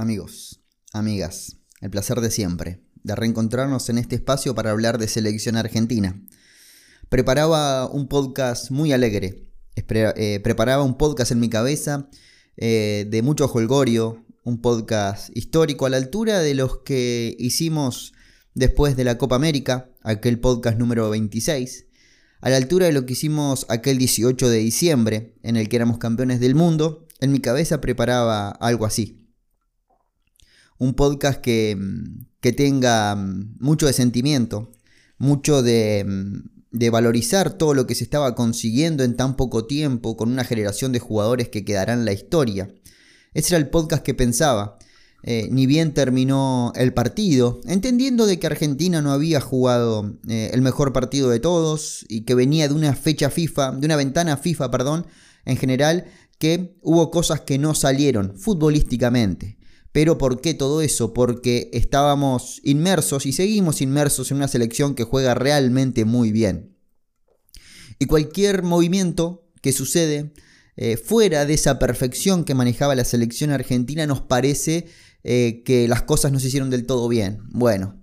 [0.00, 0.62] Amigos,
[0.94, 6.18] amigas, el placer de siempre, de reencontrarnos en este espacio para hablar de selección argentina.
[7.10, 9.44] Preparaba un podcast muy alegre,
[9.76, 12.08] eh, preparaba un podcast en mi cabeza
[12.56, 18.14] eh, de mucho holgorio, un podcast histórico a la altura de los que hicimos
[18.54, 21.88] después de la Copa América, aquel podcast número 26,
[22.40, 25.98] a la altura de lo que hicimos aquel 18 de diciembre, en el que éramos
[25.98, 29.19] campeones del mundo, en mi cabeza preparaba algo así
[30.80, 31.76] un podcast que,
[32.40, 34.72] que tenga mucho de sentimiento,
[35.18, 36.06] mucho de,
[36.70, 40.90] de, valorizar todo lo que se estaba consiguiendo en tan poco tiempo con una generación
[40.92, 42.74] de jugadores que quedarán en la historia.
[43.34, 44.78] Ese era el podcast que pensaba.
[45.22, 50.62] Eh, ni bien terminó el partido, entendiendo de que Argentina no había jugado eh, el
[50.62, 54.70] mejor partido de todos y que venía de una fecha FIFA, de una ventana FIFA,
[54.70, 55.06] perdón,
[55.44, 56.06] en general,
[56.38, 59.59] que hubo cosas que no salieron futbolísticamente.
[59.92, 61.12] Pero ¿por qué todo eso?
[61.12, 66.76] Porque estábamos inmersos y seguimos inmersos en una selección que juega realmente muy bien.
[67.98, 70.32] Y cualquier movimiento que sucede
[70.76, 74.86] eh, fuera de esa perfección que manejaba la selección argentina nos parece
[75.24, 77.40] eh, que las cosas no se hicieron del todo bien.
[77.50, 78.00] Bueno,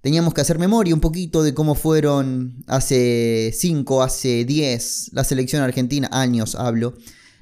[0.00, 5.62] teníamos que hacer memoria un poquito de cómo fueron hace 5, hace 10, la selección
[5.62, 6.94] argentina, años hablo.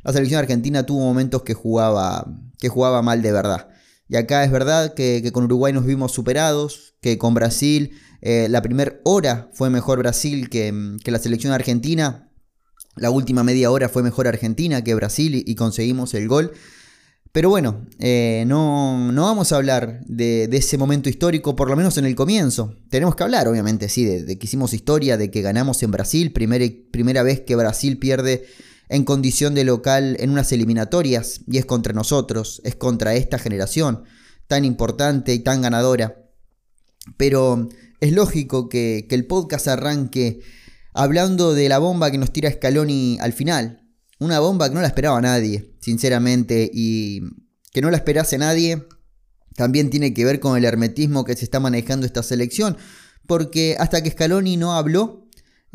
[0.02, 2.26] La selección argentina tuvo momentos que jugaba,
[2.58, 3.68] que jugaba mal de verdad.
[4.08, 8.62] Y acá es verdad que, con Uruguay nos vimos superados, que con Brasil eh, la
[8.62, 10.72] primera hora fue mejor Brasil que,
[11.04, 12.30] la selección argentina.
[12.96, 16.52] La última media hora fue mejor Argentina que Brasil y, conseguimos el gol.
[17.32, 22.04] Pero bueno, eh, no, vamos a hablar de, ese momento histórico, por lo menos en
[22.04, 22.76] el comienzo.
[22.90, 27.22] Tenemos que hablar, obviamente, sí, de, que hicimos historia, de que ganamos en Brasil, primera
[27.24, 28.44] vez que Brasil pierde
[28.88, 34.04] en condición de local en unas eliminatorias y es contra nosotros, es contra esta generación
[34.46, 36.22] tan importante y tan ganadora.
[37.16, 37.68] Pero
[38.00, 40.40] es lógico que, el podcast arranque
[40.92, 43.88] hablando de la bomba que nos tira Scaloni al final.
[44.18, 47.20] Una bomba que no la esperaba nadie, sinceramente, y
[47.72, 48.86] que no la esperase nadie
[49.56, 52.76] también tiene que ver con el hermetismo que se está manejando esta selección,
[53.26, 55.23] porque hasta que Scaloni no habló,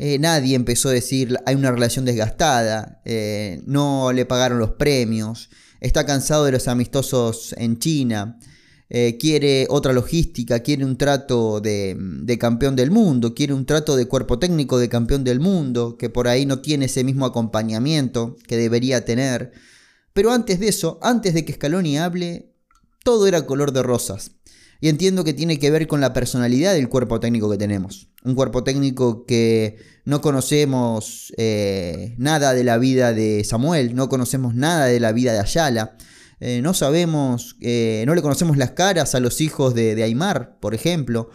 [0.02, 5.50] eh, nadie empezó a decir hay una relación desgastada, eh, no le pagaron los premios,
[5.78, 8.38] está cansado de los amistosos en China,
[8.88, 13.94] eh, quiere otra logística, quiere un trato de, de, campeón del mundo, quiere un trato
[13.94, 18.38] de cuerpo técnico de campeón del mundo, que por ahí no tiene ese mismo acompañamiento
[18.48, 19.52] que debería tener.
[20.14, 22.54] Pero antes de eso, antes de que Scaloni hable,
[23.04, 24.30] todo era color de rosas.
[24.80, 28.08] Y entiendo que tiene que ver con la personalidad del cuerpo técnico que tenemos.
[28.24, 34.54] Un cuerpo técnico que no conocemos eh, nada de la vida de Samuel, no conocemos
[34.54, 35.96] nada de la vida de Ayala.
[36.40, 40.74] Eh, no sabemos, eh, no le conocemos las caras a los hijos de, Aymar, por
[40.74, 41.30] ejemplo.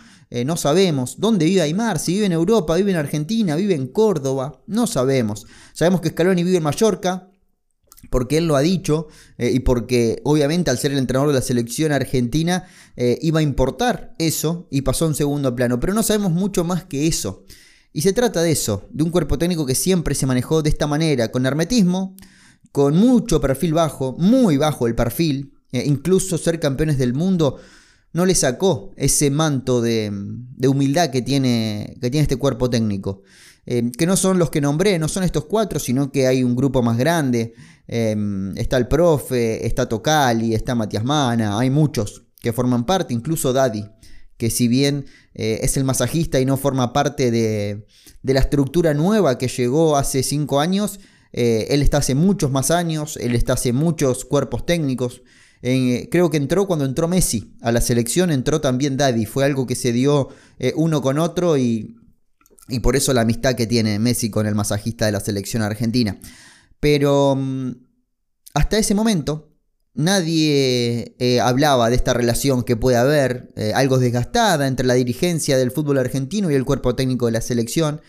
[0.46, 4.64] no sabemos dónde vive Aymar, si vive en Europa, vive en Argentina, vive en Córdoba.
[4.66, 5.46] No sabemos.
[5.74, 7.30] Sabemos que Scaloni vive en Mallorca,
[8.10, 9.08] porque él lo ha dicho
[9.38, 13.44] eh, y porque obviamente al ser el entrenador de la selección argentina eh, iba a
[13.44, 17.44] importar eso y pasó en segundo plano, pero no sabemos mucho más que eso.
[17.94, 20.86] Y se trata de eso, de un cuerpo técnico que siempre se manejó de esta
[20.86, 22.16] manera, con hermetismo,
[22.72, 27.58] con mucho perfil bajo, muy bajo el perfil, eh, incluso ser campeones del mundo
[28.16, 30.10] no le sacó ese manto de,
[30.66, 33.24] humildad que tiene, que tiene este cuerpo técnico.
[33.66, 36.82] que no son los que nombré, no son estos cuatro, sino que hay un grupo
[36.82, 37.54] más grande.
[37.88, 43.54] Em, está el profe, está Tocali, está Matías Mana, hay muchos que forman parte, incluso
[43.54, 43.86] Daddy,
[44.38, 47.86] que si bien eh, es el masajista y no forma parte de,
[48.24, 51.00] la estructura nueva que llegó hace cinco años,
[51.32, 55.22] eh, él está hace muchos más años, él está hace muchos cuerpos técnicos.
[55.62, 59.26] Eh, creo que entró cuando entró Messi a la selección, entró también Daddy.
[59.26, 60.30] Fue algo que se dio
[60.76, 61.96] uno con otro y,
[62.68, 66.20] y por eso la amistad que tiene Messi con el masajista de la selección argentina.
[66.86, 67.72] Pero mm,
[68.54, 69.58] hasta ese momento
[69.96, 75.58] nadie eh, hablaba de esta relación que puede haber, eh, algo desgastada entre la dirigencia
[75.58, 78.02] del fútbol argentino y el cuerpo técnico de la selección.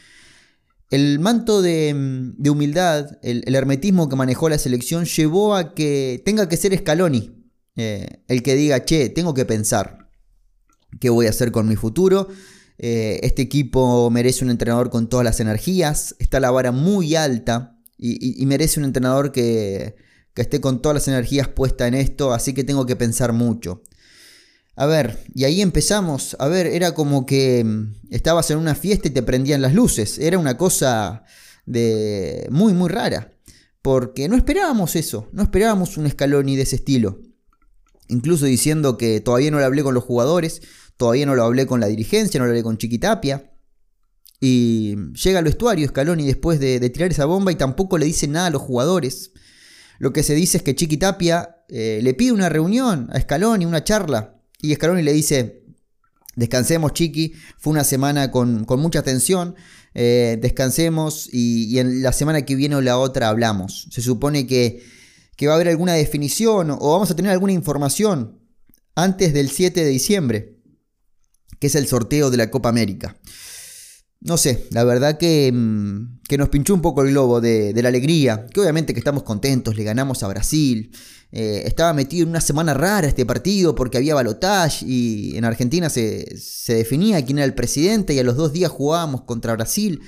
[0.91, 6.47] El manto de, mm, humildad, el, hermetismo que manejó la selección llevó a que tenga
[6.47, 10.11] que ser Scaloni eh, el que diga, che, tengo que pensar
[11.01, 12.29] qué voy a hacer con mi futuro.
[12.77, 18.45] este equipo merece un entrenador con todas las energías, está la vara muy alta y,
[18.47, 19.97] merece un entrenador que,
[20.35, 23.83] esté con todas las energías puestas en esto, así que tengo que pensar mucho.
[24.75, 29.09] A ver, y ahí empezamos, a ver, era como que mm, estabas en una fiesta
[29.09, 31.25] y te prendían las luces, era una cosa
[31.65, 33.33] de muy, muy rara,
[33.81, 37.21] porque no esperábamos eso, no esperábamos un Scaloni de ese estilo.
[38.09, 40.61] incluso diciendo que todavía no lo hablé con los jugadores,
[40.99, 43.56] todavía no lo hablé con la dirigencia, no lo hablé con Chiquitapia.
[44.41, 48.47] Y llega al vestuario Scaloni después de, tirar esa bomba y tampoco le dice nada
[48.47, 49.33] a los jugadores.
[49.99, 53.85] Lo que se dice es que Chiquitapia eh, le pide una reunión a Scaloni, una
[53.85, 54.35] charla.
[54.61, 55.65] Y Scaloni le dice,
[56.35, 59.55] descansemos Chiqui, fue una semana con, mucha tensión,
[59.95, 63.89] eh, descansemos y, en la semana que viene o la otra hablamos.
[63.91, 64.83] Se supone que,
[65.37, 68.39] que va a haber alguna definición o vamos a tener alguna información
[68.95, 70.57] antes del 7 de diciembre,
[71.59, 73.17] que es el sorteo de la Copa América
[74.27, 77.89] no sé, la verdad que, mm, que, nos pinchó un poco el globo de, la
[77.89, 80.91] alegría, que obviamente que estamos contentos, le ganamos a Brasil,
[81.33, 85.89] eh, estaba metido en una semana rara este partido porque había balotage y en Argentina
[85.91, 90.01] se, se definía quién era el presidente y a los dos días jugábamos contra Brasil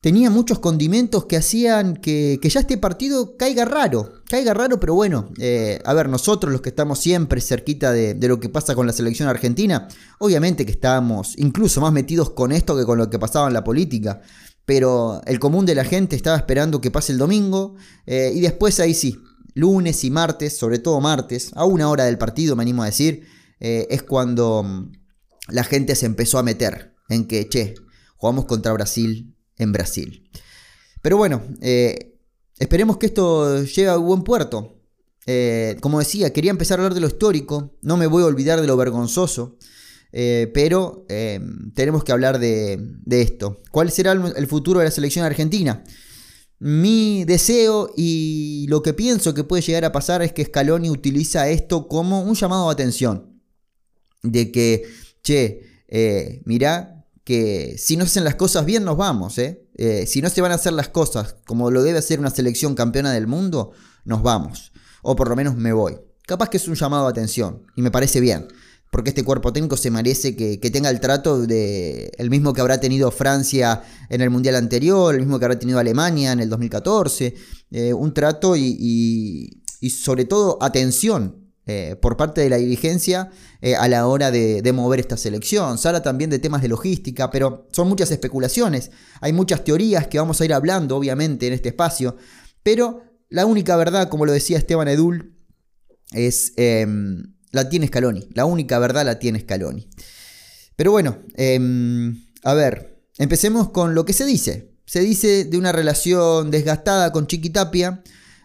[0.00, 4.12] tenía muchos condimentos que hacían que, ya este partido caiga raro.
[4.28, 8.40] Caiga raro, pero bueno, eh, a ver, nosotros los que estamos siempre cerquita de, lo
[8.40, 9.88] que pasa con la selección argentina,
[10.18, 13.64] obviamente que estábamos incluso más metidos con esto que con lo que pasaba en la
[13.64, 14.20] política.
[14.64, 17.74] Pero el común de la gente estaba esperando que pase el domingo
[18.06, 19.18] eh, y después ahí sí,
[19.54, 23.26] lunes y martes, sobre todo martes, a una hora del partido me animo a decir,
[23.58, 24.92] eh, es cuando mm,
[25.48, 27.74] la gente se empezó a meter en que, che,
[28.16, 30.28] jugamos contra Brasil en Brasil.
[31.02, 32.18] Pero bueno, eh,
[32.58, 34.76] esperemos que esto llegue a buen puerto.
[35.26, 38.60] Eh, como decía, quería empezar a hablar de lo histórico, no me voy a olvidar
[38.60, 39.58] de lo vergonzoso,
[40.12, 41.06] eh, pero
[41.74, 43.60] tenemos que hablar de, esto.
[43.70, 45.84] ¿Cuál será el futuro de la selección argentina?
[46.58, 51.48] Mi deseo y lo que pienso que puede llegar a pasar es que Scaloni utiliza
[51.48, 53.40] esto como un llamado de atención.
[54.22, 54.84] De que,
[55.22, 56.99] che, mirá
[57.78, 59.66] si no hacen las cosas bien nos vamos, ¿eh?
[59.76, 60.06] ¿eh?
[60.06, 63.12] si no se van a hacer las cosas como lo debe hacer una selección campeona
[63.12, 63.72] del mundo,
[64.04, 64.72] nos vamos.
[65.02, 65.96] O por lo menos me voy.
[66.26, 68.48] Capaz que es un llamado de atención y me parece bien.
[68.90, 72.80] Porque este cuerpo técnico se merece que, tenga el trato de el mismo que habrá
[72.80, 77.34] tenido Francia en el Mundial anterior, el mismo que habrá tenido Alemania en el 2014.
[77.70, 83.30] Eh, un trato y sobre todo atención eh, por parte de la dirigencia
[83.60, 85.78] eh, a la hora de, mover esta selección.
[85.78, 88.90] Se habla también de temas de logística, pero son muchas especulaciones.
[89.20, 92.16] Hay muchas teorías que vamos a ir hablando, obviamente, en este espacio.
[92.64, 95.36] Pero la única verdad, como lo decía Esteban Edul,
[96.10, 98.28] es em, la tiene Scaloni.
[98.34, 99.88] La única verdad la tiene Scaloni.
[100.74, 104.72] Pero bueno, em, a ver, empecemos con lo que se dice.
[104.86, 108.02] Se dice de una relación desgastada con Chiquitapia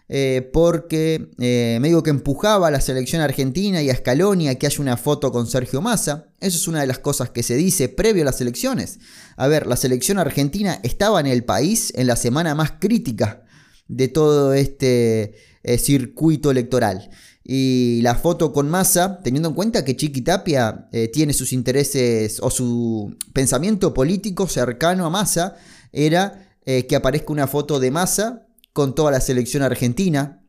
[0.08, 4.54] eh, porque eh, me digo que empujaba a la selección argentina y a Scaloni a
[4.54, 6.28] que haya una foto con Sergio Massa.
[6.40, 9.00] Eso es una de las cosas que se dice previo a las elecciones.
[9.36, 13.42] A ver, la selección argentina estaba en el país en la semana más crítica
[13.88, 17.10] de todo este eh, circuito electoral.
[17.42, 22.50] Y la foto con Massa, teniendo en cuenta que Chiqui Tapia tiene sus intereses o
[22.50, 25.54] su pensamiento político cercano a Massa,
[25.92, 28.45] era que aparezca una foto de Massa
[28.76, 30.42] con toda la selección argentina.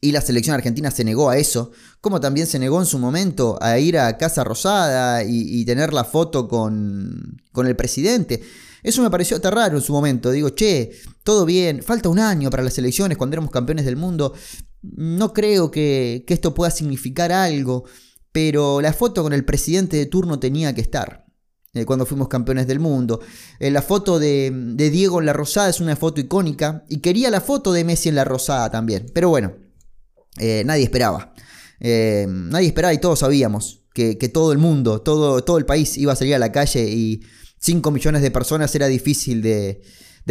[0.00, 3.58] Y la selección argentina se negó a eso, como también se negó en su momento
[3.60, 8.42] a ir a Casa Rosada y, tener la foto con, con, el presidente.
[8.82, 10.30] Eso me pareció hasta raro en su momento.
[10.30, 10.92] Digo, che,
[11.22, 14.34] todo bien, falta un año para las elecciones cuando éramos campeones del mundo.
[14.82, 17.84] No creo que, que esto pueda significar algo,
[18.32, 21.23] pero la foto con el presidente de turno tenía que estar.
[21.74, 23.20] Eh, cuando fuimos campeones del mundo.
[23.58, 27.40] Eh, la foto de, Diego en la Rosada es una foto icónica y quería la
[27.40, 29.06] foto de Messi en la Rosada también.
[29.12, 29.54] Pero bueno,
[30.38, 31.34] eh, nadie esperaba.
[31.80, 36.16] nadie esperaba y todos sabíamos que, todo el mundo, todo, todo, el país iba a
[36.16, 37.22] salir a la calle y
[37.58, 39.82] 5 millones de personas era difícil de,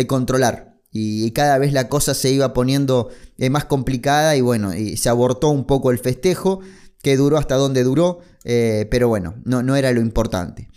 [0.08, 0.80] controlar.
[0.92, 3.10] Y, cada vez la cosa se iba poniendo
[3.50, 6.62] más complicada y bueno, y se abortó un poco el festejo,
[7.02, 10.70] que duró hasta donde duró, pero bueno, no, no era lo importante.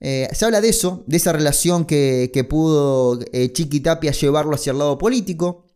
[0.00, 4.72] Eh, se habla de eso, de esa relación que, pudo eh, Chiqui Tapia llevarlo hacia
[4.72, 5.66] el lado político.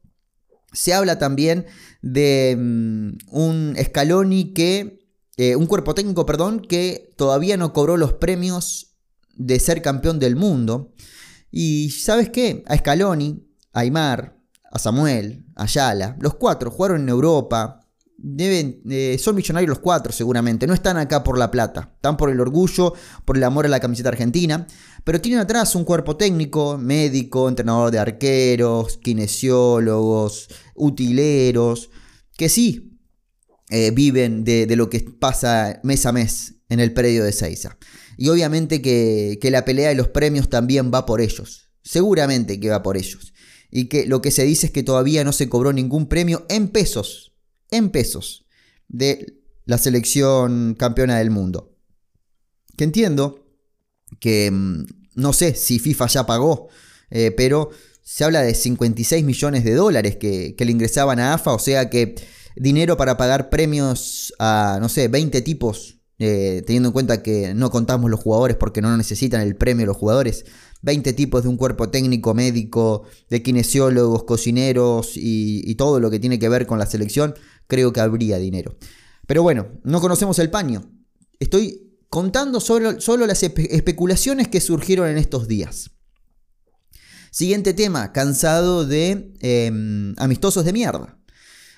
[0.72, 1.66] Se habla también
[2.00, 8.14] de mm, un Scaloni que, eh, un cuerpo técnico, perdón, que todavía no cobró los
[8.14, 8.96] premios
[9.34, 10.94] de ser campeón del mundo.
[11.50, 12.62] Y ¿sabes qué?
[12.66, 14.38] A Scaloni, a Aymar,
[14.70, 17.81] a Samuel, a Ayala, los cuatro jugaron en Europa,
[18.24, 22.40] Eh, son millonarios los cuatro seguramente, no están acá por la plata, están por el
[22.40, 24.66] orgullo, por el amor a la camiseta argentina,
[25.02, 31.90] pero tienen atrás un cuerpo técnico, médico, entrenador de arqueros, kinesiólogos, utileros,
[32.36, 32.96] que sí
[33.70, 37.76] eh, viven de, lo que pasa mes a mes en el predio de Seiza.
[38.16, 42.70] Y obviamente que, que la pelea de los premios también va por ellos, seguramente que
[42.70, 43.34] va por ellos.
[43.68, 46.68] Y que lo que se dice es que todavía no se cobró ningún premio en
[46.68, 47.31] pesos
[47.72, 48.46] en pesos
[48.86, 51.76] de la selección campeona del mundo.
[52.76, 53.44] Que entiendo
[54.20, 56.68] que mm, no sé si FIFA ya pagó,
[57.10, 57.70] eh, pero
[58.02, 62.14] se habla de 56 millones de dólares que, le ingresaban a AFA, o sea que
[62.56, 67.70] dinero para pagar premios a, no sé, 20 tipos, eh, teniendo en cuenta que no
[67.70, 70.44] contamos los jugadores porque no necesitan el premio los jugadores.
[70.82, 76.38] 20 tipos de un cuerpo técnico, médico, de kinesiólogos, cocineros y, todo lo que tiene
[76.38, 77.34] que ver con la selección,
[77.66, 78.76] creo que habría dinero.
[79.26, 80.90] Pero bueno, no conocemos el paño.
[81.38, 85.92] Estoy contando solo, solo las especulaciones que surgieron en estos días.
[87.30, 91.18] Siguiente tema, cansado de em, amistosos de mierda.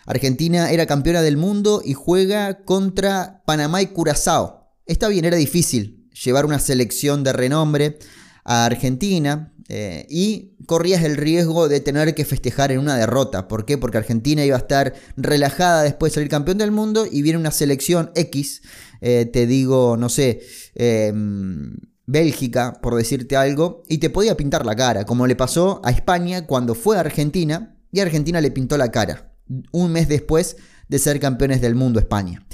[0.06, 4.70] Argentina era campeona del mundo y juega contra Panamá y Curazao.
[4.86, 7.98] Está bien, era difícil llevar una selección de renombre
[8.44, 13.48] a Argentina eh, y corrías el riesgo de tener que festejar en una derrota.
[13.48, 13.78] ¿Por qué?
[13.78, 17.50] Porque Argentina iba a estar relajada después de salir campeón del mundo y viene una
[17.50, 18.62] selección X,
[19.00, 20.42] eh, te digo, no sé,
[20.74, 25.90] em, Bélgica, por decirte algo, y te podía pintar la cara, como le pasó a
[25.90, 29.33] España cuando fue a Argentina y Argentina le pintó la cara,
[29.72, 30.56] un mes después
[30.88, 32.46] de ser campeones del mundo España.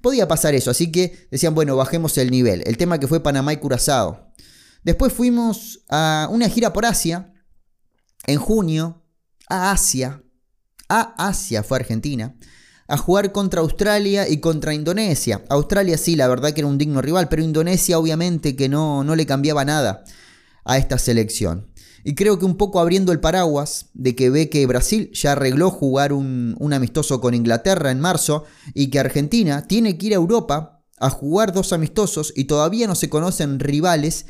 [0.00, 2.62] Podía pasar eso, así que decían, bueno, bajemos el nivel.
[2.66, 4.32] El tema que fue Panamá y Curazao.
[4.82, 7.32] Después fuimos a una gira por Asia,
[8.26, 9.02] en junio,
[9.48, 10.22] a Asia,
[10.88, 12.36] a Asia fue Argentina,
[12.86, 15.42] a jugar contra Australia y contra Indonesia.
[15.48, 19.16] Australia sí, la verdad que era un digno rival, pero Indonesia obviamente que no, no
[19.16, 20.04] le cambiaba nada
[20.64, 21.70] a esta selección.
[22.04, 25.70] Y creo que un poco abriendo el paraguas de que ve que Brasil ya arregló
[25.70, 28.44] jugar un, un, amistoso con Inglaterra en marzo
[28.74, 32.94] y que Argentina tiene que ir a Europa a jugar dos amistosos y todavía no
[32.94, 34.26] se conocen rivales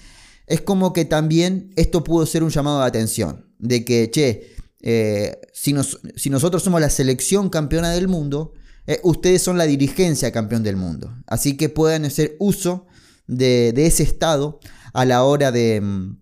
[0.47, 5.41] es como que también esto pudo ser un llamado de atención, de que, che, eh,
[5.53, 8.53] si, nosotros somos la selección campeona del mundo,
[8.87, 11.17] eh, ustedes son la dirigencia campeón del mundo.
[11.27, 12.87] Así que puedan hacer uso
[13.27, 14.61] de, ese estado
[14.93, 16.19] a la hora de, mm,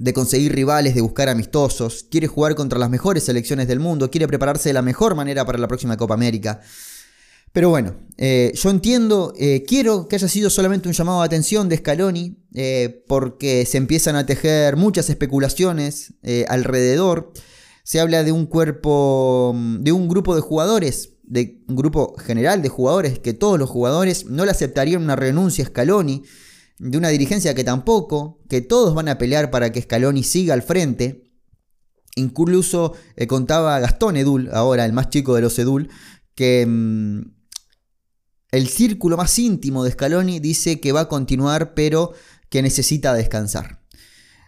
[0.00, 2.06] de, conseguir rivales, de buscar amistosos.
[2.10, 5.58] Quiere jugar contra las mejores selecciones del mundo, quiere prepararse de la mejor manera para
[5.58, 6.60] la próxima Copa América.
[7.52, 11.68] Pero bueno, eh, yo entiendo, eh, quiero que haya sido solamente un llamado de atención
[11.68, 16.14] de Scaloni, eh, porque se empiezan a tejer muchas especulaciones
[16.48, 17.32] alrededor.
[17.82, 22.62] Se habla de un cuerpo, mm, de un grupo de jugadores, de un grupo general
[22.62, 26.22] de jugadores, que todos los jugadores no le aceptarían una renuncia a Scaloni,
[26.80, 30.62] de una dirigencia que tampoco, que todos van a pelear para que Scaloni siga al
[30.62, 31.30] frente.
[32.16, 32.94] Incluso
[33.28, 35.90] contaba Gastón Edul, ahora el más chico de los Edul,
[36.34, 37.20] que mm,
[38.50, 42.12] el círculo más íntimo de Scaloni dice que va a continuar, pero
[42.48, 43.80] que necesita descansar.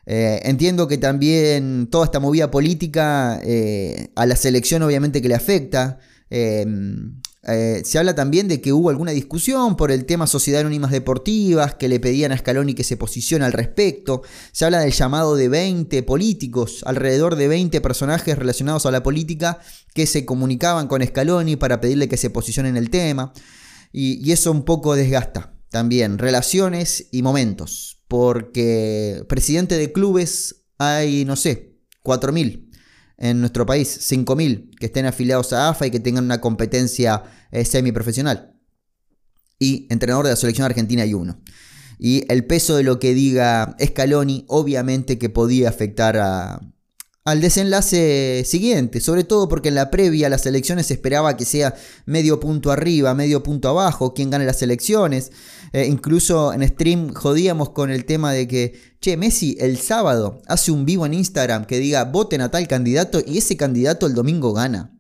[0.07, 5.35] Eh, entiendo que también toda esta movida política eh, a la selección obviamente que le
[5.35, 6.01] afecta.
[6.31, 6.67] Eh,
[7.45, 11.89] se habla también de que hubo alguna discusión por el tema Sociedad Anónimas Deportivas, que
[11.89, 14.23] le pedían a Scaloni que se posicione al respecto.
[14.53, 19.59] Se habla del llamado de 20 políticos, alrededor de 20 personajes relacionados a la política
[19.93, 23.33] que se comunicaban con Scaloni para pedirle que se posicione en el tema.
[23.93, 31.35] Y, eso un poco desgasta también relaciones y momentos, porque presidente de clubes hay, no
[31.35, 32.72] sé, 4.000
[33.19, 37.65] en nuestro país, 5.000 que estén afiliados a AFA y que tengan una competencia eh,
[37.65, 38.55] semiprofesional.
[39.59, 41.41] Y entrenador de la selección argentina hay uno.
[41.99, 46.61] Y el peso de lo que diga Scaloni obviamente que podía afectar a,
[47.25, 51.75] al desenlace siguiente, sobre todo porque en la previa las elecciones se esperaba que sea
[52.05, 55.31] medio punto arriba, medio punto abajo, quien gane las elecciones.
[55.73, 60.73] Eh, incluso en stream jodíamos con el tema de que, che, Messi el sábado hace
[60.73, 64.53] un vivo en Instagram que diga voten a tal candidato y ese candidato el domingo
[64.53, 64.99] gana.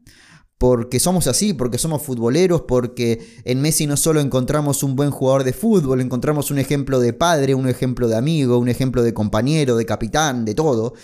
[0.58, 5.42] Porque somos así, porque somos futboleros, porque en Messi no solo encontramos un buen jugador
[5.42, 9.76] de fútbol, encontramos un ejemplo de padre, un ejemplo de amigo, un ejemplo de compañero,
[9.76, 10.94] de capitán, de todo.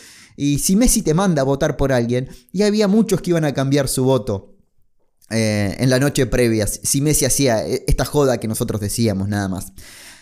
[0.40, 3.52] Y si Messi te manda a votar por alguien, y había muchos que iban a
[3.52, 4.54] cambiar su voto
[5.30, 9.48] eh, en la noche previa, si Messi hacía e, esta joda que nosotros decíamos nada
[9.48, 9.72] más.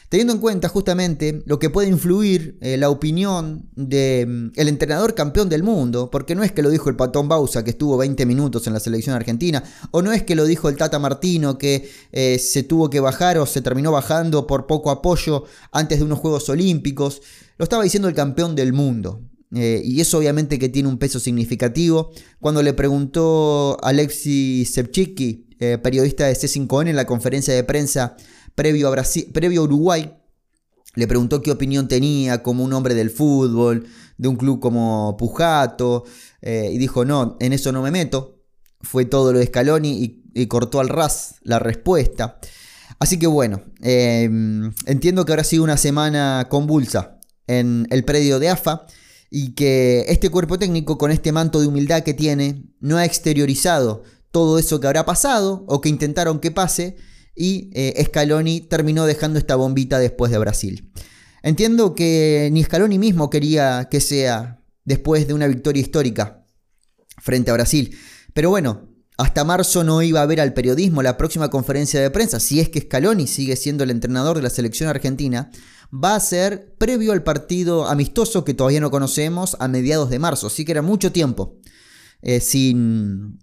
[0.08, 5.14] Teniendo en cuenta justamente lo que puede influir eh, la opinión del mm, el entrenador
[5.14, 8.24] campeón del mundo, porque no es que lo dijo el Patón Bausa que estuvo 20
[8.24, 11.90] minutos en la selección argentina, o no es que lo dijo el Tata Martino que
[12.12, 16.20] eh, se tuvo que bajar o se terminó bajando por poco apoyo antes de unos
[16.20, 17.20] Juegos Olímpicos,
[17.58, 19.20] lo estaba diciendo el campeón del mundo.
[19.58, 22.10] Eh, y eso obviamente que tiene un peso significativo.
[22.40, 28.18] Cuando le preguntó Alexi Sepchiki, eh, periodista de C5N en la conferencia de prensa
[28.54, 30.12] previo a, Brasil, previo Uruguay,
[30.94, 33.86] le preguntó qué opinión tenía como un hombre del fútbol,
[34.18, 36.04] de un club como Pujato,
[36.42, 38.42] eh, y dijo, no, en eso no me meto.
[38.82, 42.38] Fue todo lo de Scaloni y, y cortó al ras la respuesta.
[42.98, 48.50] Así que bueno, em, entiendo que habrá sido una semana convulsa en el predio de
[48.50, 48.86] AFA
[49.30, 54.02] y que este cuerpo técnico con este manto de humildad que tiene no ha exteriorizado
[54.30, 56.96] todo eso que habrá pasado o que intentaron que pase
[57.34, 60.90] y eh, Scaloni terminó dejando esta bombita después de Brasil.
[61.42, 66.46] Entiendo que ni Scaloni mismo quería que sea después de una victoria histórica
[67.18, 67.96] frente a Brasil,
[68.34, 72.40] pero bueno, hasta marzo no iba a ver al periodismo la próxima conferencia de prensa,
[72.40, 75.50] si es que Scaloni sigue siendo el entrenador de la selección argentina,
[75.92, 80.48] va a ser previo al partido amistoso que todavía no conocemos a mediados de marzo,
[80.48, 81.58] así que era mucho tiempo
[82.22, 83.38] eh, sin,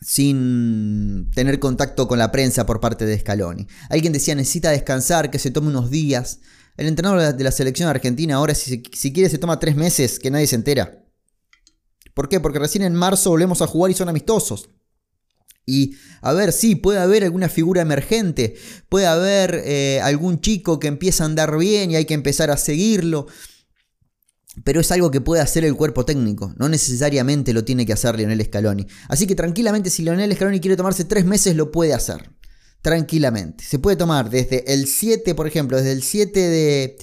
[0.00, 3.66] sin tener contacto con la prensa por parte de Scaloni.
[3.88, 6.40] Alguien decía necesita descansar, que se tome unos días.
[6.76, 10.30] El entrenador de la selección argentina ahora si, si quiere se toma tres meses que
[10.30, 11.04] nadie se entera.
[12.14, 12.40] ¿Por qué?
[12.40, 14.70] Porque recién en marzo volvemos a jugar y son amistosos.
[15.66, 18.56] Y a ver, sí, puede haber alguna figura emergente,
[18.88, 22.56] puede haber eh, algún chico que empieza a andar bien y hay que empezar a
[22.56, 23.26] seguirlo.
[24.64, 28.16] Pero es algo que puede hacer el cuerpo técnico, no necesariamente lo tiene que hacer
[28.16, 28.86] Lionel Scaloni.
[29.08, 32.30] Así que tranquilamente, si Lionel Scaloni quiere tomarse tres meses, lo puede hacer.
[32.82, 33.62] Tranquilamente.
[33.62, 36.98] Se puede tomar desde el 7, por ejemplo, desde el 7 de,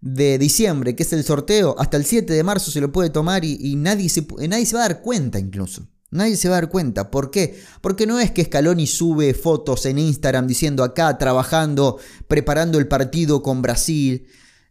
[0.00, 3.44] de diciembre, que es el sorteo, hasta el 7 de marzo se lo puede tomar
[3.44, 5.88] y, nadie, se, nadie se va a dar cuenta incluso.
[6.10, 7.10] Nadie se va a dar cuenta.
[7.10, 7.60] ¿Por qué?
[7.80, 13.42] Porque no es que Scaloni sube fotos en Instagram diciendo acá trabajando, preparando el partido
[13.42, 14.26] con Brasil.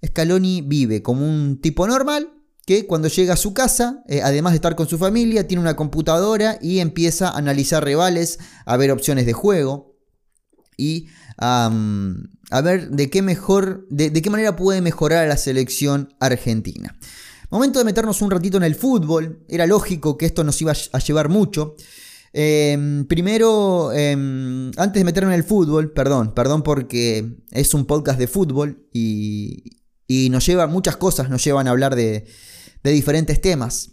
[0.06, 2.34] Scaloni vive como un tipo normal
[2.66, 5.76] que cuando llega a su casa, eh, además de estar con su familia, tiene una
[5.76, 9.96] computadora y empieza a analizar rivales, a ver opciones de juego
[10.76, 11.08] y
[11.40, 11.70] a
[12.64, 16.98] ver de qué mejor, de qué manera puede mejorar a la selección argentina.
[17.50, 19.46] Momento de meternos un ratito en el fútbol.
[19.48, 21.76] Era lógico que esto nos iba a llevar mucho.
[22.34, 28.20] Em, primero, em, antes de meterme en el fútbol, perdón, perdón porque es un podcast
[28.20, 29.74] de fútbol y,
[30.30, 32.26] nos lleva muchas cosas, nos llevan a hablar de,
[32.84, 33.92] diferentes temas.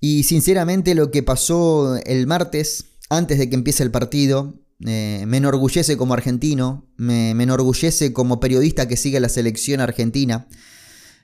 [0.00, 5.96] Y sinceramente lo que pasó el martes, antes de que empiece el partido, me enorgullece
[5.98, 10.48] como argentino, me, me enorgullece como periodista que sigue la selección argentina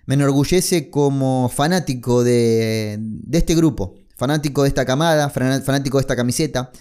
[0.06, 3.00] me enorgullece como fanático de,
[3.32, 6.72] este grupo, fanático de esta camada, fanático de esta camiseta.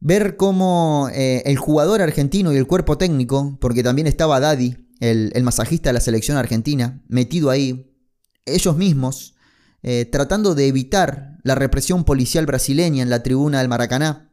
[0.00, 5.42] Ver cómo eh, el jugador argentino y el cuerpo técnico, porque también estaba Daddy, el,
[5.42, 7.94] masajista de la selección argentina, metido ahí,
[8.46, 9.34] ellos mismos,
[9.82, 14.30] eh, tratando de evitar la represión policial brasileña en la tribuna del Maracaná,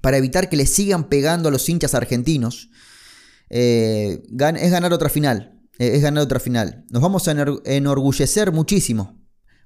[0.00, 2.70] para evitar que le sigan pegando a los hinchas argentinos,
[3.50, 5.55] eh, es ganar otra final.
[5.78, 6.84] Eh, es ganar otra final.
[6.90, 7.34] Nos vamos a
[7.64, 9.16] enorgullecer muchísimo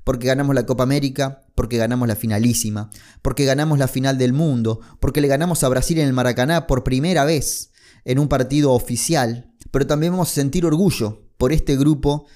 [0.05, 2.91] porque ganamos la Copa América, porque ganamos la finalísima,
[3.23, 6.85] porque ganamos la final del mundo, porque le ganamos a Brasil en el Maracaná por
[6.85, 7.71] primera vez
[8.05, 12.27] en un partido oficial, pero también vamos a sentir orgullo por este grupo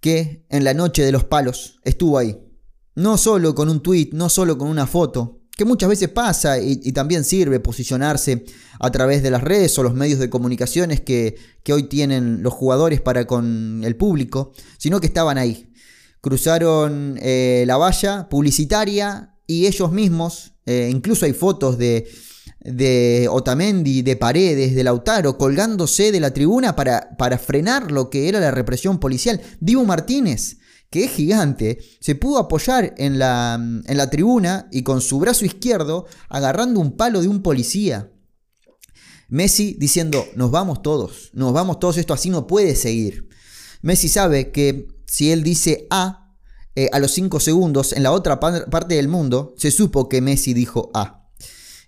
[0.00, 2.38] que en la noche de los palos estuvo ahí.
[2.94, 6.92] No solo con un tweet, no solo con una foto, que muchas veces pasa y,
[6.92, 8.44] también sirve posicionarse
[8.78, 11.36] a través de las redes o los medios de comunicaciones que,
[11.72, 15.72] hoy tienen los jugadores para con el público, sino que estaban ahí.
[16.20, 22.06] Cruzaron eh, la valla publicitaria y ellos mismos, eh, incluso hay fotos de,
[22.60, 28.28] de Otamendi, de Paredes, de Lautaro, colgándose de la tribuna para, para frenar lo que
[28.28, 29.40] era la represión policial.
[29.60, 30.58] Divo Martínez
[30.90, 35.44] que es gigante, se pudo apoyar en la, en la tribuna y con su brazo
[35.44, 38.12] izquierdo agarrando un palo de un policía.
[39.28, 43.28] Messi diciendo, nos vamos todos, nos vamos todos, esto así no puede seguir.
[43.82, 46.34] Messi sabe que si él dice A,
[46.74, 50.54] eh, a los 5 segundos, en la otra parte del mundo, se supo que Messi
[50.54, 51.28] dijo A.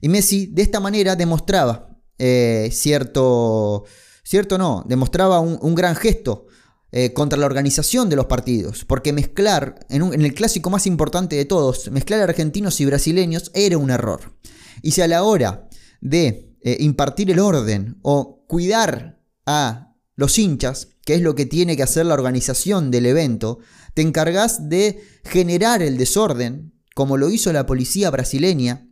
[0.01, 3.85] Y Messi de esta manera demostraba eh, cierto,
[4.25, 6.47] cierto no, demostraba un, un gran gesto
[6.91, 11.45] eh, contra la organización de los partidos, porque mezclar, en, el clásico más importante de
[11.45, 14.33] todos, mezclar argentinos y brasileños era un error.
[14.81, 15.69] Y si a la hora
[16.01, 21.77] de eh, impartir el orden o cuidar a los hinchas, que es lo que tiene
[21.77, 23.59] que hacer la organización del evento,
[23.95, 28.89] te encargas de generar el desorden, como lo hizo la policía brasileña,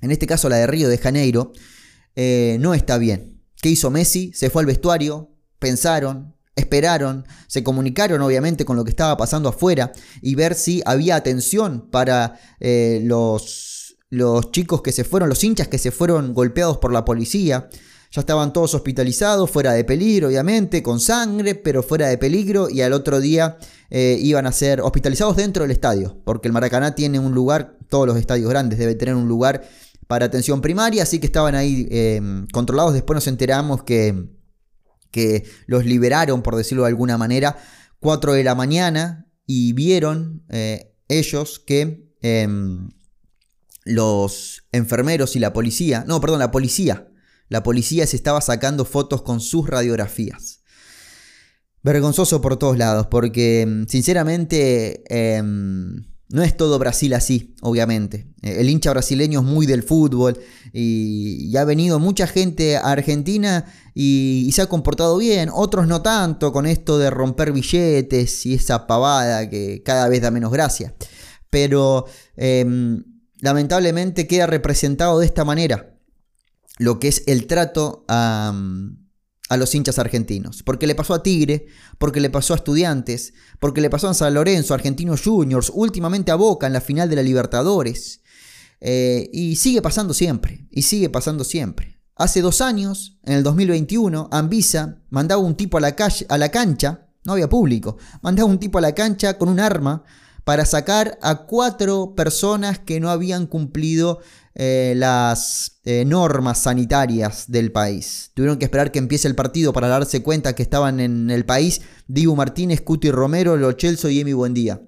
[0.00, 1.52] en este caso la de Río de Janeiro,
[2.14, 3.42] eh, no está bien.
[3.60, 4.32] ¿Qué hizo Messi?
[4.34, 9.92] Se fue al vestuario, pensaron, Esperaron, se comunicaron obviamente con lo que estaba pasando afuera
[10.22, 15.68] y ver si había atención para eh, los, los chicos que se fueron, los hinchas
[15.68, 17.68] que se fueron golpeados por la policía.
[18.12, 22.70] Ya estaban todos hospitalizados, fuera de peligro, obviamente, con sangre, pero fuera de peligro.
[22.70, 23.58] Y al otro día
[23.90, 28.06] eh, iban a ser hospitalizados dentro del estadio, porque el Maracaná tiene un lugar, todos
[28.06, 29.64] los estadios grandes deben tener un lugar
[30.06, 32.92] para atención primaria, así que estaban ahí em, controlados.
[32.92, 34.28] Después nos enteramos que,
[35.14, 37.56] que los liberaron, por decirlo de alguna manera,
[38.00, 42.88] 4 de la mañana y vieron eh, ellos que em,
[43.84, 47.08] los enfermeros y la policía, no, perdón, la policía,
[47.48, 50.64] la policía se estaba sacando fotos con sus radiografías.
[51.84, 55.04] Vergonzoso por todos lados, porque em, sinceramente
[56.34, 58.26] no es todo Brasil así, obviamente.
[58.42, 60.36] Eh, el hincha brasileño es muy del fútbol
[60.72, 66.52] y, ha venido mucha gente a Argentina y, se ha comportado bien, otros no tanto
[66.52, 70.92] con esto de romper billetes y esa pavada que cada vez da menos gracia.
[71.50, 73.04] Pero em,
[73.38, 75.94] lamentablemente queda representado de esta manera
[76.78, 78.52] lo que es el trato a
[79.54, 80.62] a los hinchas argentinos.
[80.62, 81.66] Porque le pasó a Tigre,
[81.98, 86.36] porque le pasó a Estudiantes, porque le pasó a San Lorenzo, Argentinos Juniors, últimamente a
[86.36, 88.20] Boca en la final de la Libertadores.
[88.80, 92.00] Eh, y sigue pasando siempre, y sigue pasando siempre.
[92.16, 96.50] Hace dos años, en el 2021, Anvisa mandaba un tipo a la, calle, a la
[96.50, 100.04] cancha, no había público, mandaba un tipo a la cancha con un arma
[100.44, 104.20] para sacar a cuatro personas que no habían cumplido
[104.56, 108.30] eh, las eh, normas sanitarias del país.
[108.34, 111.80] Tuvieron que esperar que empiece el partido para darse cuenta que estaban en el país
[112.06, 114.80] Dibu Martínez, Cuti Romero, Lo Chelso y Emi Buendía.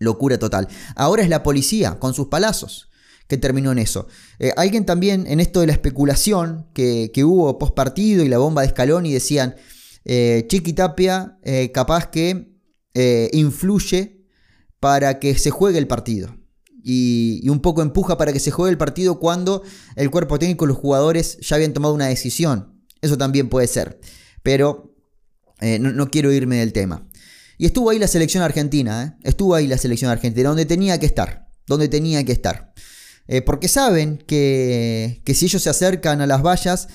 [0.00, 0.66] Locura total.
[0.96, 2.90] Ahora es la policía con sus palazos
[3.28, 4.08] que terminó en eso.
[4.40, 8.62] Eh, alguien también en esto de la especulación que, hubo post partido y la bomba
[8.62, 9.54] de escalón y decían
[10.04, 11.38] Chiqui Tapia
[11.72, 12.50] capaz que
[13.32, 14.26] influye
[14.80, 16.41] para que se juegue el partido
[16.82, 19.62] y, un poco empuja para que se juegue el partido cuando
[19.96, 22.82] el cuerpo técnico y los jugadores ya habían tomado una decisión.
[23.00, 24.00] Eso también puede ser.
[24.42, 24.94] Pero
[25.60, 27.06] eh, no, quiero irme del tema.
[27.58, 29.28] Y estuvo ahí la selección argentina, ¿eh?
[29.28, 32.72] estuvo ahí la selección argentina, donde tenía que estar, donde tenía que estar.
[33.28, 36.88] Eh, porque saben que, que, si ellos se acercan a las vallas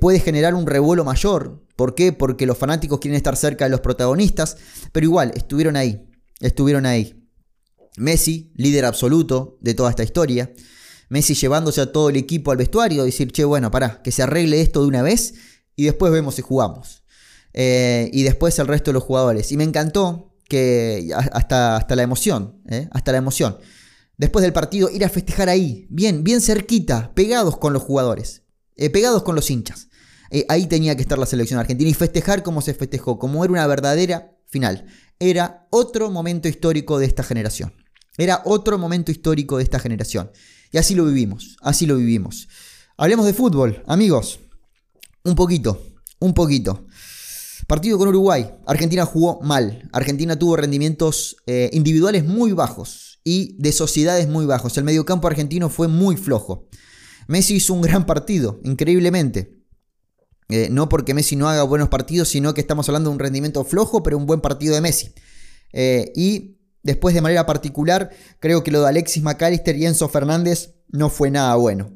[0.00, 1.62] puede generar un revuelo mayor.
[1.76, 2.12] ¿Por qué?
[2.12, 4.56] Porque los fanáticos quieren estar cerca de los protagonistas,
[4.92, 6.08] pero igual, estuvieron ahí,
[6.40, 7.23] estuvieron ahí.
[7.96, 10.52] Messi, líder absoluto de toda esta historia.
[11.08, 14.60] Messi llevándose a todo el equipo al vestuario, decir, che, bueno, pará, que se arregle
[14.60, 15.34] esto de una vez
[15.76, 17.04] y después vemos si jugamos.
[17.52, 19.52] Eh, y después el resto de los jugadores.
[19.52, 22.88] Y me encantó que hasta, hasta la emoción, ¿eh?
[22.90, 23.58] hasta la emoción.
[24.16, 28.42] Después del partido, ir a festejar ahí, bien, bien cerquita, pegados con los jugadores,
[28.76, 29.88] eh, pegados con los hinchas.
[30.48, 33.66] ahí tenía que estar la selección argentina y festejar como se festejó, como era una
[33.66, 34.86] verdadera final.
[35.18, 37.72] Era otro momento histórico de esta generación.
[38.16, 40.30] Era otro momento histórico de esta generación.
[40.72, 42.48] Y así lo vivimos, así lo vivimos.
[42.96, 44.40] Hablemos de fútbol, amigos.
[45.24, 45.82] Un poquito,
[46.20, 46.86] un poquito.
[47.66, 48.50] Partido con Uruguay.
[48.66, 49.88] Argentina jugó mal.
[49.92, 54.76] Argentina tuvo rendimientos eh, individuales muy bajos y de sociedades muy bajos.
[54.76, 56.68] El mediocampo argentino fue muy flojo.
[57.26, 59.64] Messi hizo un gran partido, increíblemente.
[60.50, 63.64] Eh, no porque Messi no haga buenos partidos, sino que estamos hablando de un rendimiento
[63.64, 65.14] flojo, pero un buen partido de Messi.
[65.72, 70.74] Eh, y Después de manera particular, creo que lo de Alexis McAllister y Enzo Fernández
[70.88, 71.90] no fue nada bueno.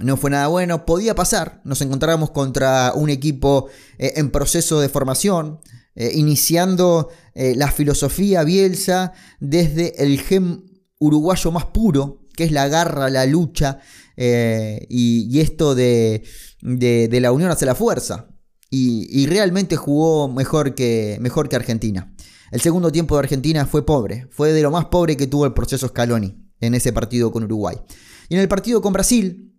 [0.00, 4.88] No fue nada bueno, podía pasar, nos encontrábamos contra un equipo eh, en proceso de
[4.88, 5.60] formación,
[5.94, 10.64] eh, iniciando eh, la filosofía Bielsa desde el gen
[10.98, 13.78] uruguayo más puro, que es la garra, la lucha
[14.16, 16.24] y, esto de,
[16.60, 18.26] la unión hacia la fuerza.
[18.70, 22.12] Y, y realmente jugó mejor que, mejor que Argentina.
[22.50, 25.54] El segundo tiempo de Argentina fue pobre, fue de lo más pobre que tuvo el
[25.54, 27.76] proceso Scaloni en ese partido con Uruguay.
[28.28, 29.52] Y en el partido con Brasil,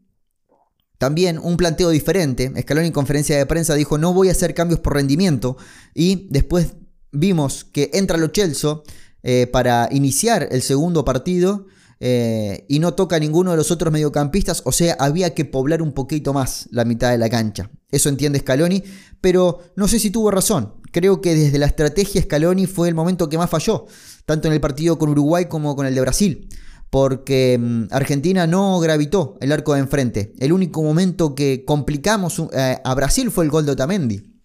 [0.97, 2.51] también un planteo diferente.
[2.61, 5.57] Scaloni en conferencia de prensa dijo no voy a hacer cambios por rendimiento
[5.93, 6.73] y después
[7.11, 8.83] vimos que entra Lo Celso
[9.23, 11.67] eh, para iniciar el segundo partido
[12.07, 15.81] eh, y no toca a ninguno de los otros mediocampistas, o sea, había que poblar
[15.81, 17.71] un poquito más la mitad de la cancha.
[17.89, 18.83] Eso entiende Scaloni,
[19.21, 20.75] pero no sé si tuvo razón.
[20.91, 23.87] Creo que desde la estrategia Scaloni fue el momento que más falló,
[24.27, 26.47] tanto en el partido con Uruguay como con el de Brasil.
[26.91, 30.33] Porque mm, Argentina no gravitó el arco de enfrente.
[30.37, 34.41] El único momento que complicamos eh, a Brasil fue el gol de Otamendi.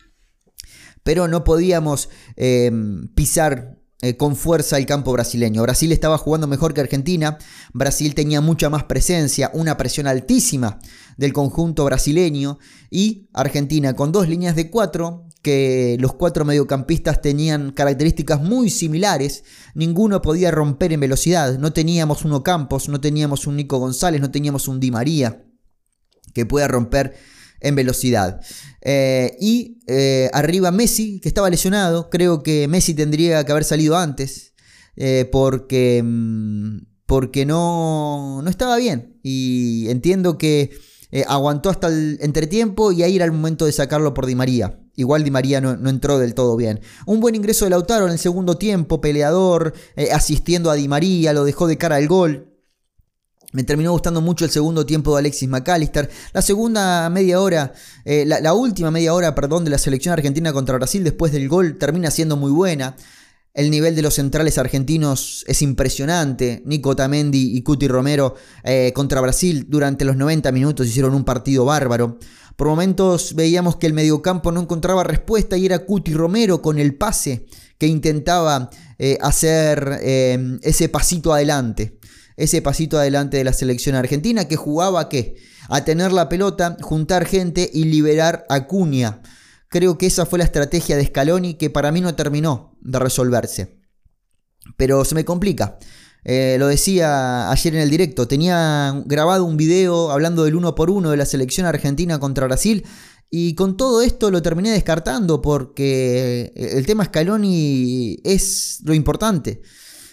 [1.02, 2.72] Pero no podíamos eh,
[3.14, 5.62] pisar eh, con fuerza el campo brasileño.
[5.62, 7.38] Brasil estaba jugando mejor que Argentina,
[7.72, 10.78] Brasil tenía mucha más presencia, una presión altísima
[11.16, 12.58] del conjunto brasileño.
[12.90, 19.44] Y Argentina con dos líneas de cuatro que los cuatro mediocampistas tenían características muy similares,
[19.74, 24.30] ninguno podía romper en velocidad, no teníamos uno Campos, no teníamos un Nico González, no
[24.30, 25.44] teníamos un Di María
[26.34, 27.16] que pueda romper
[27.60, 28.40] en velocidad.
[28.82, 32.10] Eh, y eh, arriba Messi, que estaba lesionado.
[32.10, 34.54] Creo que Messi tendría que haber salido antes.
[34.96, 39.18] Eh, porque, mm, porque no, no estaba bien.
[39.22, 40.70] Y entiendo que
[41.26, 44.78] aguantó hasta el entretiempo y ahí era el momento de sacarlo por Di María.
[44.94, 46.80] Igual Di María no, entró del todo bien.
[47.04, 49.74] Un buen ingreso de Lautaro en el segundo tiempo, peleador,
[50.12, 52.49] asistiendo a Di María, lo dejó de cara al gol.
[53.52, 56.08] Me terminó gustando mucho el segundo tiempo de Alexis McAllister.
[56.32, 57.72] La segunda media hora,
[58.04, 61.76] eh, la, última media hora, perdón, de la selección argentina contra Brasil después del gol
[61.76, 62.94] termina siendo muy buena.
[63.52, 66.62] El nivel de los centrales argentinos es impresionante.
[66.64, 71.64] Nico Tamendi y Cuti Romero eh, contra Brasil durante los 90 minutos hicieron un partido
[71.64, 72.18] bárbaro.
[72.54, 76.94] Por momentos veíamos que el mediocampo no encontraba respuesta y era Cuti Romero con el
[76.94, 77.46] pase
[77.78, 81.98] que intentaba eh, hacer ese pasito adelante
[82.36, 85.36] ese pasito adelante de la selección argentina que jugaba qué?
[85.68, 89.22] A tener la pelota, juntar gente y liberar a Cunha.
[89.68, 93.80] Creo que esa fue la estrategia de Scaloni que para mí no terminó de resolverse.
[94.76, 95.78] Pero se me complica.
[96.24, 100.90] Eh, lo decía ayer en el directo, tenía grabado un video hablando del uno por
[100.90, 102.84] uno de la selección argentina contra Brasil
[103.30, 109.62] y con todo esto lo terminé descartando porque el tema Scaloni es lo importante.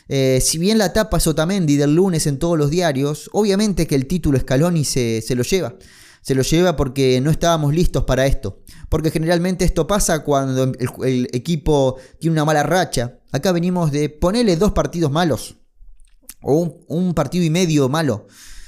[0.09, 3.95] Eh, si bien la tapa es Otamendi del lunes en todos los diarios, obviamente que
[3.95, 5.75] el título Scaloni se, se lo lleva.
[6.21, 8.61] Se lo lleva porque no estábamos listos para esto.
[8.89, 13.19] Porque generalmente esto pasa cuando el, equipo tiene una mala racha.
[13.31, 15.55] Acá venimos de ponerle dos partidos malos.
[16.41, 18.27] O un, partido y medio malo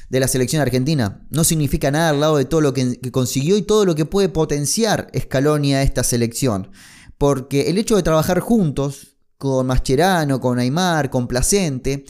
[0.10, 1.28] de la selección argentina.
[1.32, 4.06] No significa nada al lado de todo lo que, que consiguió y todo lo que
[4.06, 6.72] puede potenciar Scaloni a esta selección.
[7.18, 12.06] Porque el hecho de trabajar juntos con Mascherano, con Aymar, con Placente.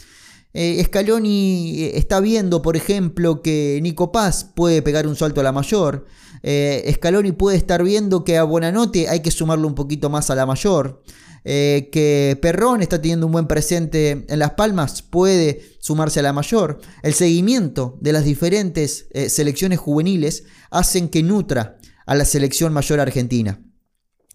[0.51, 5.43] Eh, Scaloni eh, está viendo, por ejemplo, que Nico Paz puede pegar un salto a
[5.43, 6.07] la mayor.
[6.41, 10.35] Eh, Scaloni puede estar viendo que a Buenanote hay que sumarle un poquito más a
[10.35, 11.03] la mayor.
[11.43, 16.81] que Perrón está teniendo un buen presente en Las Palmas, puede sumarse a la mayor.
[17.03, 23.59] El seguimiento de las diferentes selecciones juveniles hacen que nutra a la selección mayor argentina.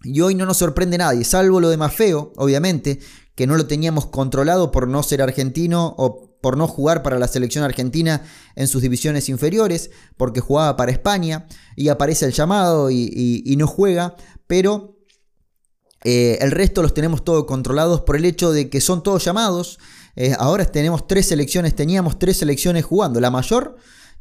[0.05, 2.99] Y hoy no nos sorprende nadie, salvo lo de más feo, obviamente,
[3.35, 7.27] que no lo teníamos controlado por no ser argentino o por no jugar para la
[7.27, 8.21] selección argentina
[8.55, 14.15] en sus divisiones inferiores, porque jugaba para España y aparece el llamado y, no juega,
[14.47, 14.99] pero
[16.03, 19.79] eh, el resto los tenemos todos controlados por el hecho de que son todos llamados.
[20.15, 23.75] Eh, ahora tenemos tres selecciones, teníamos tres selecciones jugando, la mayor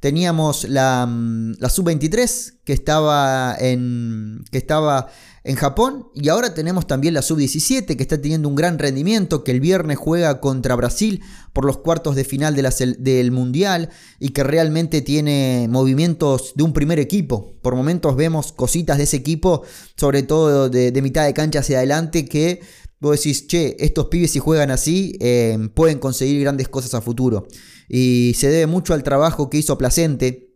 [0.04, 5.08] teníamos la, mm, la sub-23 que estaba en que estaba
[5.44, 9.52] en Japón y ahora tenemos también la sub-17 que está teniendo un gran rendimiento, que
[9.52, 11.22] el viernes juega contra Brasil
[11.54, 13.88] por los cuartos de final del Mundial
[14.20, 17.54] y que realmente tiene movimientos de un primer equipo.
[17.62, 19.62] Por momentos vemos cositas de ese equipo,
[19.96, 22.60] sobre todo de, mitad de cancha hacia adelante, que
[23.00, 27.46] vos decís, che, estos pibes si juegan así eh, pueden conseguir grandes cosas a futuro.
[27.88, 30.54] Y se debe mucho al trabajo que hizo Placente,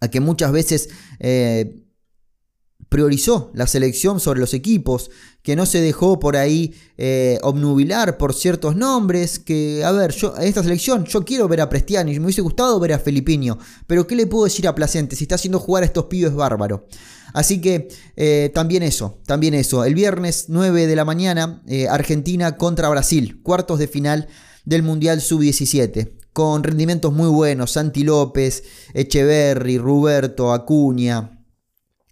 [0.00, 0.88] a que muchas veces...
[1.20, 1.82] Eh,
[2.92, 5.10] priorizó la selección sobre los equipos,
[5.42, 10.36] que no se dejó por ahí eh, obnubilar por ciertos nombres, que, a ver, yo
[10.36, 14.06] a esta selección yo quiero ver a Prestiani, me hubiese gustado ver a Felipinho, pero
[14.06, 16.86] ¿qué le puedo decir a Placente si está haciendo jugar a estos pibes bárbaro?
[17.32, 19.86] Así que eh, también eso, también eso.
[19.86, 24.28] El viernes 9 de la mañana, eh, Argentina contra Brasil, cuartos de final
[24.66, 28.64] del Mundial Sub-17 con rendimientos muy buenos, Santi López,
[28.94, 31.42] Echeverry, Roberto, Acuña,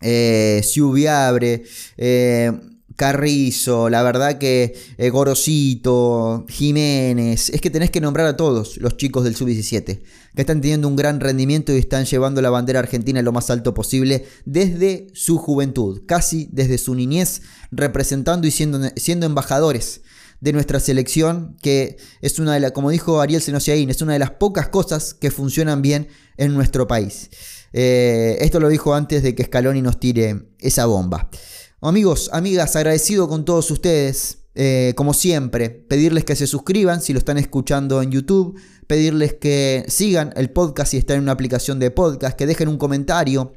[0.00, 0.62] eh,
[1.96, 2.52] eh,
[2.96, 8.98] Carrizo, la verdad que eh, Gorosito, Jiménez, es que tenés que nombrar a todos los
[8.98, 10.02] chicos del sub-17, que
[10.34, 14.26] están teniendo un gran rendimiento y están llevando la bandera argentina lo más alto posible
[14.44, 20.02] desde su juventud, casi desde su niñez, representando y siendo, siendo embajadores
[20.40, 24.18] de nuestra selección, que es una de las, como dijo Ariel Senosiaín, es una de
[24.18, 27.30] las pocas cosas que funcionan bien en nuestro país.
[27.72, 31.28] Eh, esto lo dijo antes de que Scaloni nos tire esa bomba.
[31.82, 34.38] Amigos, amigas, agradecido con todos ustedes.
[34.56, 39.84] Eh, como siempre, pedirles que se suscriban si lo están escuchando en YouTube, pedirles que
[39.86, 43.52] sigan el podcast si están en una aplicación de podcast, que dejen un comentario,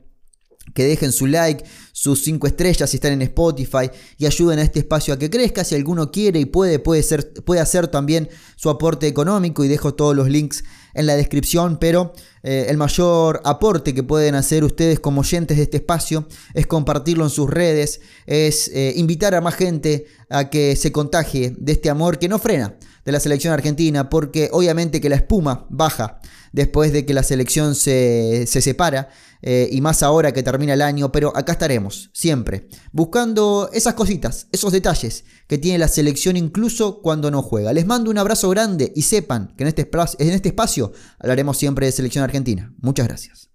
[0.74, 4.80] que dejen su like, sus 5 estrellas si están en Spotify y ayuden a este
[4.80, 5.64] espacio a que crezca.
[5.64, 9.94] Si alguno quiere y puede, puede, ser, puede hacer también su aporte económico y dejo
[9.94, 15.00] todos los links en la descripción, pero eh, el mayor aporte que pueden hacer ustedes
[15.00, 19.56] como oyentes de este espacio es compartirlo en sus redes, es eh, invitar a más
[19.56, 24.10] gente a que se contagie de este amor que no frena de la selección argentina,
[24.10, 26.20] porque obviamente que la espuma baja
[26.52, 29.10] después de que la selección se, se separa,
[29.46, 34.48] eh, y más ahora que termina el año, pero acá estaremos siempre, buscando esas cositas,
[34.54, 37.74] esos detalles que tiene la selección incluso cuando no juega.
[37.74, 39.90] Les mando un abrazo grande y sepan que en este,
[40.20, 42.74] en este espacio hablaremos siempre de selección argentina.
[42.80, 43.53] Muchas gracias.